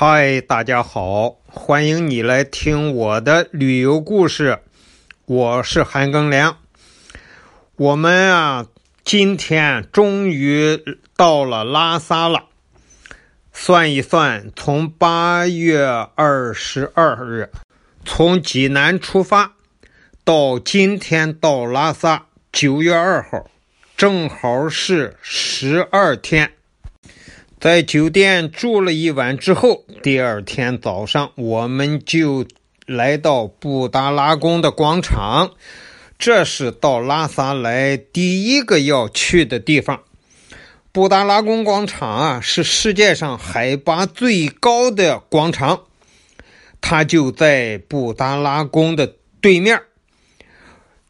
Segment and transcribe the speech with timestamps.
[0.00, 4.60] 嗨，大家好，欢迎你来听我的旅游故事。
[5.24, 6.58] 我是韩庚良。
[7.74, 8.66] 我们啊，
[9.02, 10.80] 今天终于
[11.16, 12.44] 到了拉萨了。
[13.52, 15.84] 算一算，从八月
[16.14, 17.50] 二十二日
[18.04, 19.56] 从济南出发，
[20.22, 23.50] 到今天到拉萨九月二号，
[23.96, 26.52] 正好是十二天。
[27.60, 32.46] 在酒店住了一晚之后，第二天早上我们就
[32.86, 35.50] 来到布达拉宫的广场。
[36.20, 40.02] 这是到拉萨来第一个要去的地方。
[40.92, 45.80] 布达拉宫广场啊，是世界上海拔最高的广场，
[46.80, 49.82] 它就在布达拉宫的对面。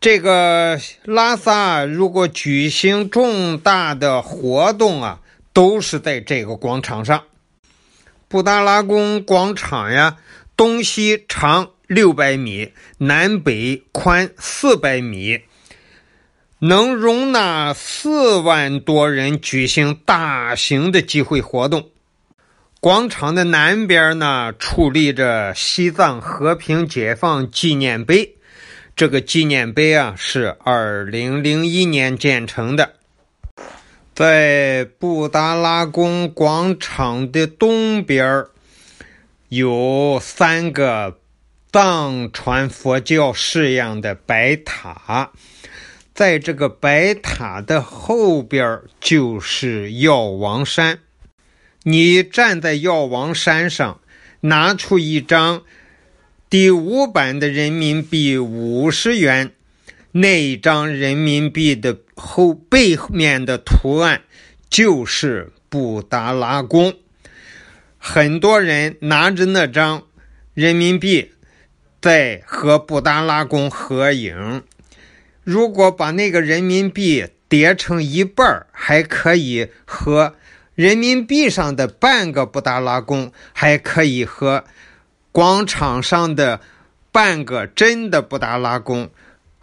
[0.00, 5.20] 这个拉萨如果举行重大的活动啊。
[5.52, 7.24] 都是在这个广场上，
[8.28, 10.16] 布达拉宫广场呀，
[10.56, 15.40] 东西长六百米，南北宽四百米，
[16.58, 21.90] 能容纳四万多人举行大型的集会活动。
[22.80, 28.36] 广场的南边呢，矗立着西藏和平解放纪念碑，
[28.96, 32.94] 这个纪念碑啊，是二零零一年建成的。
[34.14, 38.44] 在布达拉宫广场的东边
[39.48, 41.18] 有三个
[41.72, 45.30] 藏传佛教式样的白塔，
[46.12, 50.98] 在这个白塔的后边就是药王山。
[51.84, 53.98] 你站在药王山上，
[54.40, 55.62] 拿出一张
[56.50, 59.52] 第五版的人民币五十元。
[60.12, 64.20] 那一张人民币的后背面的图案
[64.68, 66.94] 就是布达拉宫，
[67.98, 70.02] 很多人拿着那张
[70.52, 71.32] 人民币
[72.02, 74.62] 在和布达拉宫合影。
[75.44, 80.34] 如果把那个人民币叠成一半儿还可以和
[80.74, 84.64] 人民币上的半个布达拉宫，还可以和
[85.32, 86.60] 广场上的
[87.10, 89.10] 半个真的布达拉宫。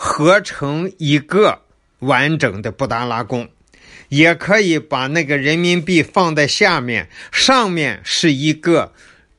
[0.00, 1.62] 合成一个
[1.98, 3.48] 完整的布达拉宫，
[4.08, 8.92] 也可以把那个人民币放在下面，上面是一个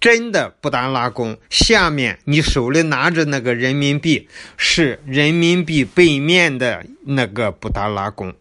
[0.00, 8.34] 真的布达拉宫，下面你手里拿着那个人民币是人民币背面的那个布达拉宫。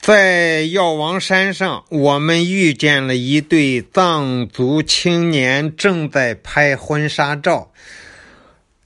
[0.00, 7.70] 在药王山上，我们遇见了一对藏族青年，正在拍婚纱照。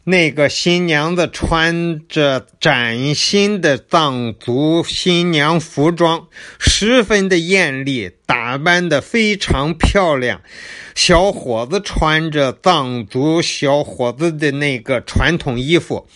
[0.06, 6.28] 那个新娘子穿着崭新的藏族新娘服装，
[6.58, 10.42] 十分的艳丽，打扮的非常漂亮。
[10.94, 16.06] 小伙子穿着藏族小伙子的那个传统衣服，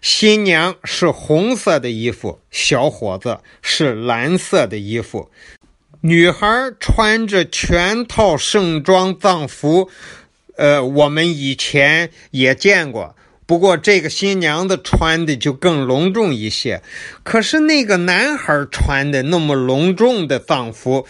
[0.00, 5.28] 新娘是红色的衣服，小伙子是蓝色的衣服。
[6.02, 6.46] 女孩
[6.78, 9.90] 穿着全套盛装藏服，
[10.56, 13.16] 呃，我们以前也见过。
[13.46, 16.82] 不过这个新娘子穿的就更隆重一些，
[17.22, 21.06] 可是那个男孩穿的那么隆重的藏服，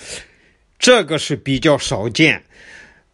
[0.78, 2.42] 这个是比较少见，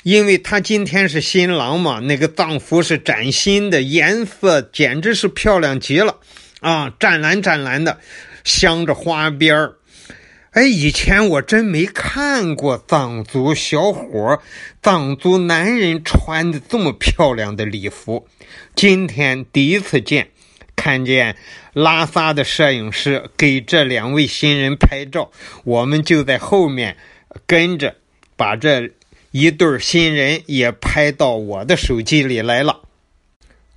[0.03, 6.17] 因为他今天是新郎嘛，那个藏服是崭新的，颜色简直是漂亮极了，
[6.61, 7.99] 啊，湛蓝湛蓝的，
[8.43, 9.75] 镶着花边儿。
[10.53, 14.43] 哎，以前我真没看过藏族小伙、
[14.83, 18.27] 藏族男人穿的这么漂亮的礼服。
[18.75, 20.31] 今天第一次见，
[20.75, 21.37] 看见
[21.73, 25.31] 拉萨的摄影师给这两位新人拍照，
[25.63, 26.97] 我们就在后面
[27.47, 27.95] 跟着，
[28.37, 28.91] 把这
[29.31, 32.80] 一对新人也拍到我的手机里来了。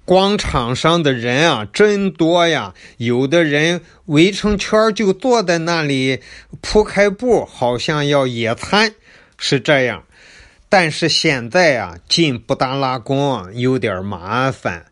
[0.05, 2.73] 广场上的人啊，真多呀！
[2.97, 6.19] 有的人围成圈就坐在那里
[6.59, 8.93] 铺开布，好像要野餐，
[9.37, 10.03] 是这样。
[10.67, 14.87] 但是现在啊，进布达拉宫有点麻烦。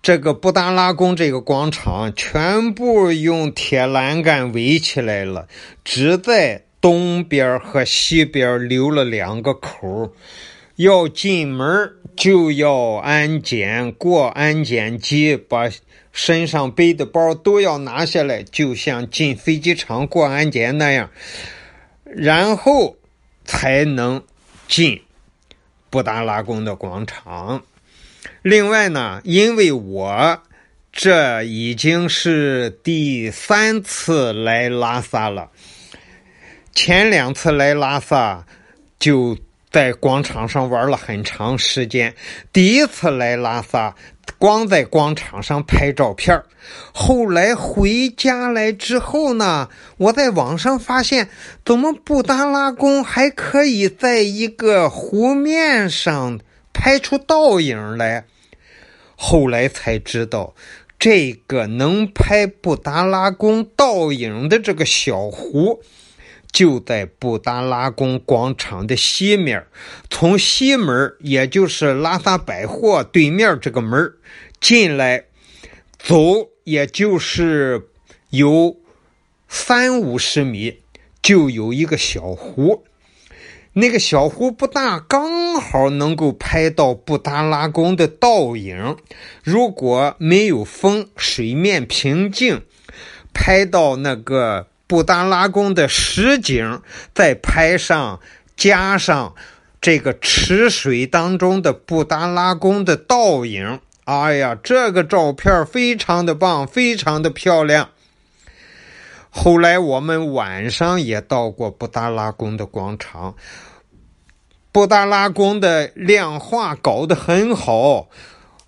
[0.00, 5.48] 这个布达拉宫这个广场全部用铁栏杆围起来了，
[5.84, 10.14] 只在东边和西边留了两个口。
[10.78, 15.68] 要进门就要安检，过安检机，把
[16.12, 21.10] 身上背的包都要拿下来，就像进飞机场过安检那样，
[22.04, 22.96] 然后
[23.44, 24.22] 才能
[24.68, 25.02] 进
[25.90, 27.64] 布达拉宫的广场。
[28.42, 30.42] 另外呢，因为我
[30.92, 35.50] 这已经是第三次来拉萨了，
[36.72, 38.46] 前两次来拉萨
[39.00, 39.36] 就。
[39.70, 42.14] 在广场上玩了很长时间。
[42.52, 43.94] 第一次来拉萨，
[44.38, 46.42] 光在广场上拍照片
[46.92, 51.28] 后来回家来之后呢，我在网上发现，
[51.64, 56.40] 怎么布达拉宫还可以在一个湖面上
[56.72, 58.24] 拍出倒影来？
[59.16, 60.54] 后来才知道，
[60.98, 65.82] 这个能拍布达拉宫倒影的这个小湖。
[66.50, 69.66] 就在布达拉宫广场的西面，
[70.10, 74.14] 从西门，也就是拉萨百货对面这个门
[74.58, 75.26] 进来，
[75.98, 77.88] 走也就是
[78.30, 78.76] 有
[79.46, 80.80] 三五十米，
[81.22, 82.84] 就有一个小湖。
[83.74, 88.96] 那个小湖不大，刚好能够拍到布达拉宫的倒影。
[89.44, 92.62] 如果没有风，水面平静，
[93.32, 94.68] 拍到那个。
[94.88, 96.82] 布达拉宫的实景，
[97.14, 98.18] 再拍上
[98.56, 99.34] 加上
[99.80, 107.90] 这个池水当中的布达拉宫的倒影，哎呀，这个照片非常的棒，非常的漂亮。
[109.30, 113.34] 后来我们晚上也到过布达拉宫的广场，
[114.72, 118.08] 布达拉宫的亮化搞得很好，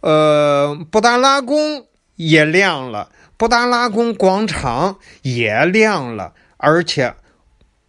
[0.00, 1.86] 呃，布达拉宫
[2.16, 3.08] 也亮了。
[3.40, 7.14] 布达拉宫广场也亮了，而且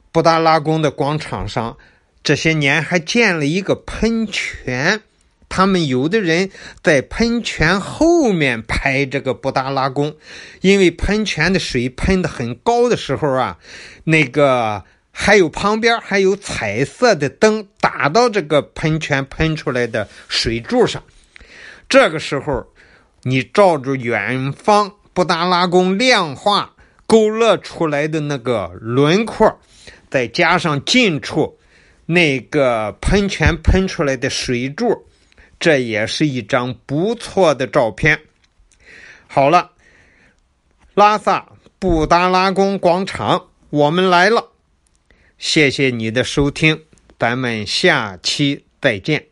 [0.09, 1.77] 布达拉宫的广场上
[2.23, 5.01] 这些年还建了一个喷泉。
[5.49, 6.49] 他们有的人
[6.81, 10.15] 在喷泉后面拍这个布达拉宫，
[10.61, 13.57] 因为喷泉的水喷的很高的时候啊，
[14.05, 21.03] 那个还有旁边还有彩色的灯打到这个喷泉喷出来的水柱上，
[21.89, 22.65] 这个时候
[23.23, 24.93] 你照着远方。
[25.13, 26.75] 布达拉宫亮化
[27.05, 29.59] 勾勒出来的那个轮廓，
[30.09, 31.57] 再加上近处
[32.05, 35.05] 那个喷泉喷出来的水柱，
[35.59, 38.21] 这也是一张不错的照片。
[39.27, 39.71] 好了，
[40.93, 41.47] 拉萨
[41.79, 44.51] 布达拉宫广场，我们来了。
[45.37, 46.83] 谢谢你的收听，
[47.17, 49.30] 咱们下期再见。